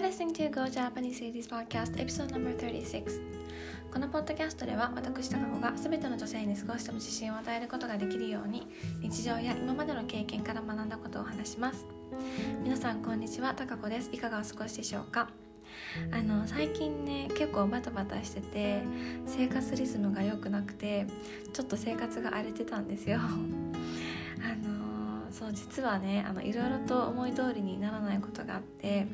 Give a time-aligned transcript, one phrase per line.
[0.00, 3.20] You're listening to Go Japanese Ladies Podcast Episode number 36
[3.92, 8.66] このポッドキャストでは私高子が全ての女性に少しでも自信を与えることができるように
[9.02, 11.84] 日常や今までの経験から学んだことを話します。
[12.62, 13.52] 皆さんこんにちは。
[13.54, 14.08] 高子です。
[14.10, 15.28] いかがお過ごしでしょうか？
[16.10, 18.80] あの最近ね結構バタバタしてて
[19.26, 21.06] 生活リズムが良くなくて
[21.52, 23.20] ちょっと生活が荒れてたんですよ。
[25.40, 29.06] そう実はねあのいろいろと思い通りにならないことがあって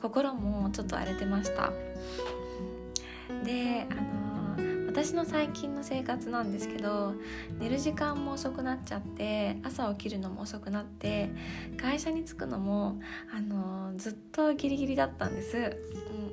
[0.00, 1.70] 心もちょっと荒れてました。
[3.44, 4.30] であの
[4.86, 7.14] 私の最近の生活なんですけど
[7.60, 11.30] 寝る時間も遅くなっちゃって朝起きるのも遅くなって
[11.76, 12.98] 会社に着くのも
[13.32, 16.29] あのずっとギリギリだったんです、うん、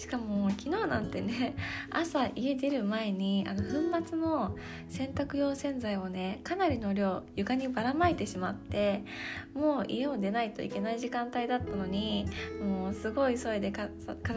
[0.00, 1.54] しかも昨日なんてね
[1.92, 4.56] 朝家出る前にあの粉末の
[4.88, 9.04] 洗濯用洗剤をねかなりの量床にばらまいてしまって
[9.52, 12.24] もう家を出ないといけない時間帯だったのに
[12.62, 13.90] もうすごい急いで片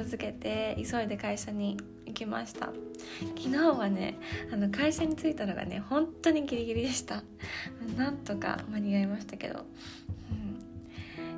[0.04, 2.74] 付けて急いで会社に行きました。
[3.38, 4.18] 昨日はね
[4.52, 7.24] あの会社に着いたのがね本当にギリギリでした。
[7.96, 9.66] なんとか間に合いましたけど、
[10.30, 10.63] うん、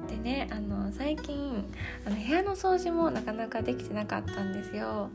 [0.06, 1.66] でねあの最近
[2.06, 5.10] あの部屋の掃除もなかなかできてなかったんですよ。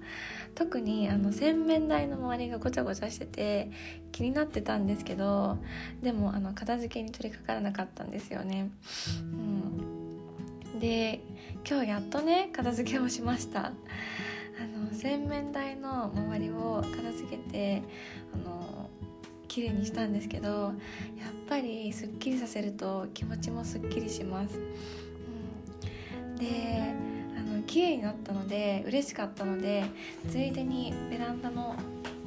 [0.54, 3.70] 特にあの洗面台の周りがごちゃごちゃしてて
[4.10, 5.58] 気になってたんですけど
[6.02, 8.68] でもあの片付けに取り掛からなかったんですよね、
[9.20, 9.24] う
[10.76, 11.20] ん、で
[11.68, 13.72] 今日やっとね片付けをしました。
[14.60, 17.82] あの洗面台の周りを片付けて
[18.34, 18.90] あの
[19.48, 24.60] 綺麗にしたんですけどやっぱりすっきりさせると気持ちもすっきりします、う
[26.32, 26.94] ん、で
[27.36, 29.84] あの綺麗になったので嬉しかったので
[30.30, 31.74] ついでにベランダの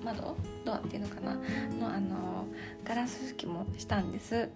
[0.03, 1.35] 窓ドアっていうのかな？
[1.79, 2.45] のあの
[2.83, 4.49] ガラス拭きもしたんです、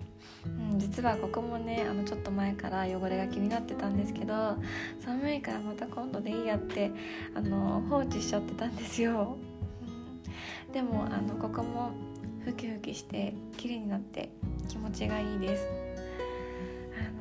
[0.46, 4.58] うん、実はここもねあのちょっと前から汚れが気になってたんですけど
[5.00, 6.92] 寒いからまた今度でいいやって
[7.34, 9.38] あの放置しちゃってたんですよ、
[10.74, 11.92] でもあのここも
[12.44, 14.30] ふきふきして綺麗になって
[14.70, 15.68] 気持ちがいいです。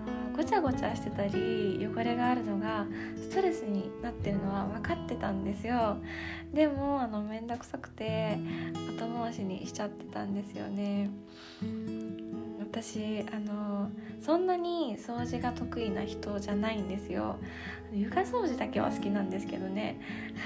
[0.06, 5.96] あのごちゃごちゃしてたり汚れがあるのがストレスになってるのは分かってたんですよ。
[6.52, 8.38] でもあの面倒くさくて
[8.98, 11.10] 後回しにしちゃってたんですよね。
[12.76, 17.36] 私あのそんなに掃除が得意な人じゃないんですよ。
[17.90, 19.98] 床掃除だけは好きなんですけどね。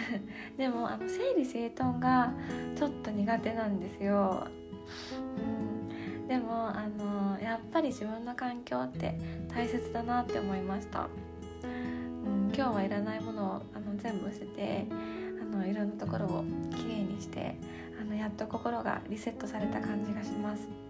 [0.56, 2.32] でもあの整理整頓が
[2.76, 4.46] ちょっと苦手なんですよ、
[5.18, 11.08] うん、でもあのやっぱり自分の環境って大切だなって思いました、
[11.64, 14.86] うん、今日はいらないものをあの全部捨てて
[15.42, 16.44] あのいろんなところを
[16.76, 17.56] きれいにして
[18.00, 20.89] あのやっと心がリセットされた感じがします。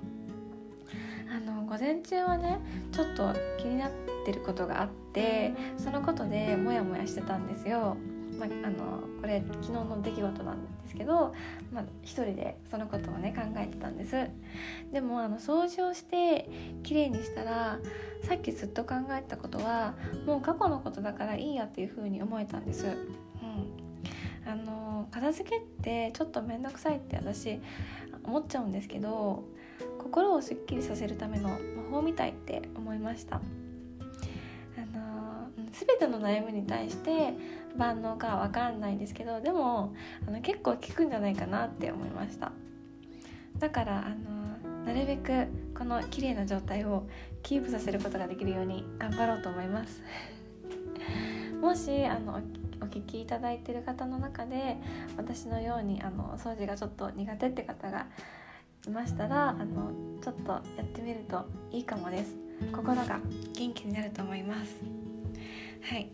[1.81, 2.61] 前中はね
[2.93, 3.91] ちょっと気になっ
[4.27, 7.97] てることがあってそのことでモヤモヤしてたんですよ。
[8.39, 11.35] まあ、あのこれ昨日の出来事なんですけど、
[11.73, 14.29] まあ、一人でそのことをね考えてたんです。
[14.93, 16.49] でもあの掃除をして
[16.83, 17.79] 綺麗にしたら
[18.23, 19.95] さっきずっと考えたことは
[20.27, 27.61] もう過去のことだからいいやっていう風に思えたんです、うん、あの片付けってちょっと面倒くさいって私
[28.25, 29.45] 思っちゃうんですけど
[29.99, 31.57] 心をすっきりさせるための魔
[31.91, 33.37] 法みたいって思いました。
[33.37, 33.41] あ
[34.97, 37.35] の全ての悩みに対して
[37.77, 39.95] 万能かは分かんないですけどでも
[40.27, 42.53] あの結構効くんじゃないかなって思いました。
[43.59, 45.47] だからあのなるべく
[45.77, 47.07] この綺麗な状態を
[47.43, 50.03] キープさせることができるように頑張ろうと思います。
[51.61, 52.41] もしあの
[52.83, 54.79] お聞きいただいてる方の中で
[55.17, 58.07] 私のようにあの掃除がちょっと苦手って方が
[58.87, 59.93] いましたらあの
[60.23, 62.35] ちょっとやってみるといいかもです。
[62.73, 63.21] 心が
[63.55, 64.77] 元気になると思います。
[65.83, 66.11] はい。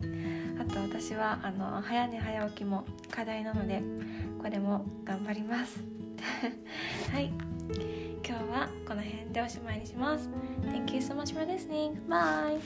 [0.59, 3.81] あと私はあの早寝早起きも課題なので
[4.41, 5.83] これも頑張ります。
[7.11, 7.33] はい。
[8.25, 10.29] 今日はこの辺でおしまいにします。
[10.63, 11.97] Thank you so much for listening.
[12.07, 12.61] Bye!